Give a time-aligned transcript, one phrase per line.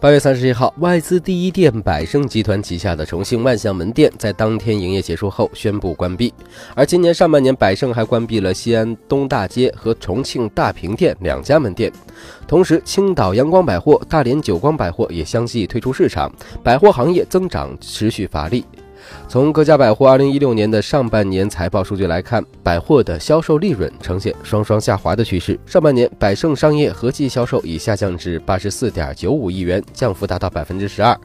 [0.00, 6.32] 八月三十一号，外资第一店百盛集团旗下的重庆万象门店在当天营业结束后宣布关闭。
[6.76, 11.92] 而今年上半年，百盛还关闭了西安东大街和重庆大平店两家门店。
[12.46, 18.64] 同时，青岛阳光百货、大连久光百货也相继退出市场，百货行业增长持续乏力。
[19.28, 25.58] 从各家百货2016年的上半年财报数据来看，百货的销售利润呈现双双下滑的趋势。
[25.66, 31.18] 上半年，百盛商业合计销售已下降至84.95亿元，降幅达到12%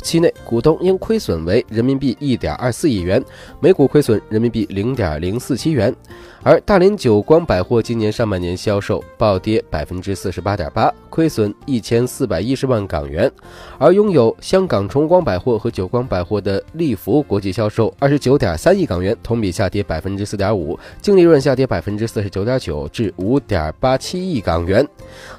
[0.00, 3.22] 期内股东应亏损为人民币一点二四亿元，
[3.60, 5.94] 每股亏损人民币零点零四七元。
[6.42, 13.30] 而大连久光百货今年上半年销售暴跌百分之四十八点八，亏损一千四百一十万港元。
[13.76, 24.86] 而拥有香港崇光百货和久光百货的利福国际销售二十九点三亿港元，同比下跌百分之四点五，净利润下跌百分之四十九点九至五点八七亿港元。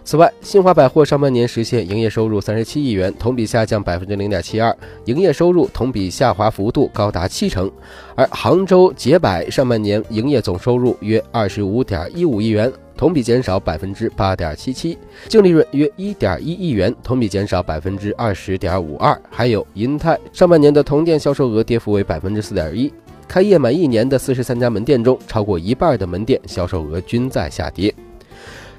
[0.03, 4.75] 此外，新华百货上半年实现营业收入三十七亿元，同比下降百分之零点七其二，
[5.05, 7.71] 营业收入同比下滑幅度高达七成。
[8.15, 14.97] 而杭州捷百上半年营业总收入约二十五点一五亿元，同比减少百分之八点七七，
[15.29, 19.17] 净利润约一点一亿元，同比减少百分之二十点五二。
[19.29, 22.91] 还有银泰上半年的同店销售额跌幅为百分之四点一，
[23.29, 27.93] 开业满一年的四十三家门店中，超过一半的门店销售额均在下跌。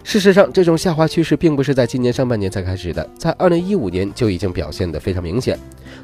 [0.05, 5.59] 事实上，这种下滑趋势并不是在今年上半年才开始的，在二零一五年就已经表现得非常明显。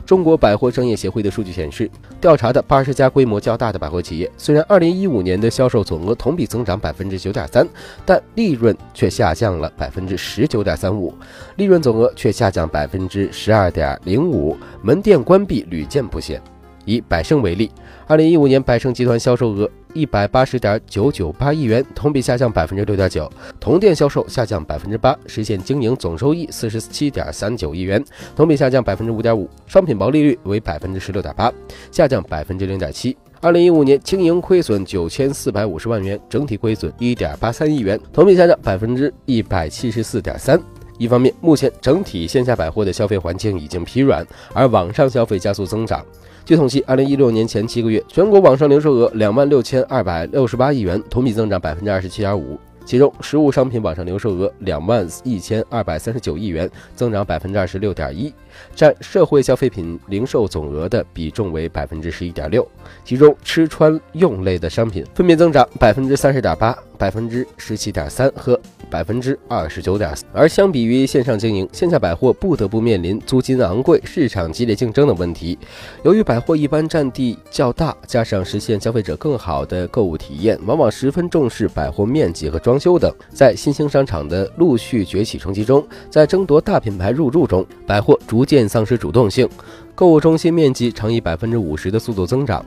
[0.06, 7.66] 中国百货商业协会的数据显示，调查的八十家规模较大的百货企业，虽然二零一五年的销售总额同比增长百分之九点三，
[8.06, 11.12] 但利润却下降了百分之十九点三五，
[11.56, 16.40] 利润总额却下降百分之十二点零五，门店关闭屡见不鲜。
[16.88, 17.70] 以百盛为例，
[18.06, 23.30] 二零一五年百盛集团销售额一百八十点九九八亿元，同比下降百分之六点九，
[23.60, 28.02] 同店销售下降百分之八，实现经营总收益四十七点三九亿元，
[28.34, 31.52] 同比下降百分之五点五，商品毛利率为百分之十六点八，
[31.92, 33.14] 下降百分之零点七。
[33.42, 40.58] 二零一五年经营亏损九千四百五十万元，整体亏损一点八三亿元，同比下降百分之一百七十四点三。
[40.96, 46.04] 一方面，目前整体线下百货的消费环境已经疲软，而网上消费加速增长。
[46.48, 52.58] 据统计，二零一六年前七个月，全国网上零售额两万六千二百六十八亿元，同比增长百分之二十七点五。
[52.86, 58.32] 其中，实物商品网上零售额两万一千二百三十九亿元，增长百分之二十六点一，
[58.74, 62.66] 占社会消费品零售总额的比重为百分之十一点六。
[63.04, 66.74] 其中，吃穿用类的商品分别增长百分之三十点八。
[66.96, 68.60] 百分之十七点三和
[68.90, 75.58] 百分之二十九点四，而相比于线上经营，线下百货不得不面临租金昂贵、市场激烈竞争的问题。
[76.02, 83.14] 由于百货一般占地较大，加上实现消费者更好的购物体验，往往十分重视百货面积和装修等。
[83.32, 89.48] 在新兴商场的陆续崛起冲击中，在争夺大品牌入驻中，百货逐渐丧失主动性，
[89.94, 92.64] 购物中心面积常以百分之五十的速度增长。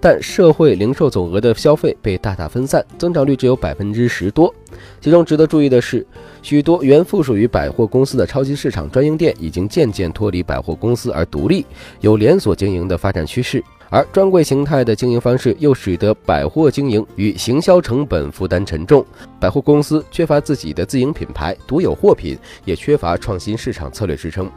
[0.00, 4.52] 但社会零售总额的消费被大大分散，增长率只有百分之十多。
[5.00, 6.06] 其中值得注意的是，
[6.42, 11.64] 许多原附属于百货公司的超级市场专营店已经渐渐脱离百货公司而独立，
[12.00, 13.62] 有连锁经营的发展趋势。
[13.90, 19.04] 而专柜形态的经营方式又使得百货经营与行销成本负担沉重，
[19.38, 24.50] 百货公司缺乏自己的自营品牌、独有货品，也缺乏创新市场策略支撑。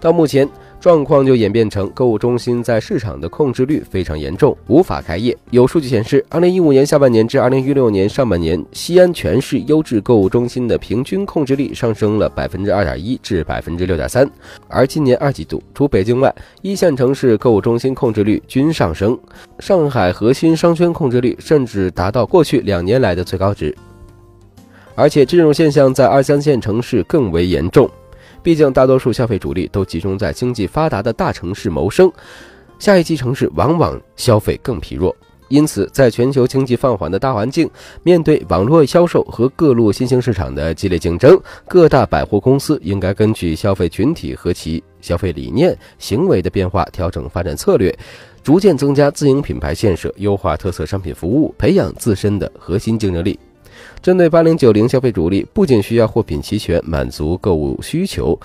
[0.00, 0.48] 到目前。
[0.86, 5.36] 状况就演变成购物中心在市场的控制率非常严重，无法开业。
[5.50, 14.30] 有数据显示，二零一五年下半年至二零一六年上半年，西安全市优质购物中心的平均控制率上升了百分之二点一至百分之六点三。
[14.68, 16.32] 而今年二季度，除北京外，
[16.62, 19.18] 一线城市购物中心控制率均上升，
[19.58, 23.74] 上海核心商圈控制率甚至达到过去两年来的最高值。
[24.94, 27.90] 而且这种现象在二三线城市更为严重。
[28.46, 32.08] 毕竟，大多数消费主力都集中在经济发达的大城市谋生，
[32.78, 35.12] 下一级城市往往消费更疲弱。
[35.48, 37.68] 因此，在全球经济放缓的大环境，
[38.04, 41.36] 面对网络销售和各路新兴市场的激烈竞争，
[41.66, 47.92] 各大百货公司应该根据消费群体和其消费理念、行为的变化调整发展策略，
[48.44, 53.36] 逐渐增加自营品牌建设，优化特色商品服务，培养自身的核心竞争力。
[54.02, 58.38] 针对八零九零消费主力，不仅需要货品齐全，满足购物需求，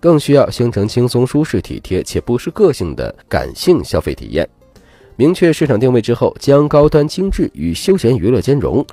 [0.00, 4.48] 更需要形成轻松、舒适、体贴且不失个性的感性消费体验。
[5.16, 8.84] 明确市场定位之后，将高端精致与休闲娱乐兼容，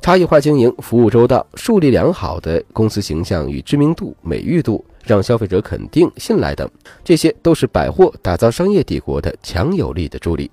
[0.00, 6.68] 差异化经营，服务周到，树立良好的公司形象与知名度、美誉度，让消费者肯定、信赖等，
[7.04, 10.50] 这些都是百货打造商业帝国的强有力的助力。